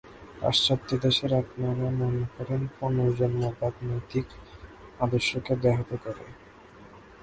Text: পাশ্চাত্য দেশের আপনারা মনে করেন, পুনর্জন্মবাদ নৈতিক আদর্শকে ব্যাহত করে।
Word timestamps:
পাশ্চাত্য 0.39 0.89
দেশের 1.03 1.31
আপনারা 1.41 1.87
মনে 2.01 2.25
করেন, 2.35 2.61
পুনর্জন্মবাদ 2.77 3.73
নৈতিক 3.87 4.27
আদর্শকে 4.99 5.53
ব্যাহত 5.63 5.89
করে। 6.03 6.25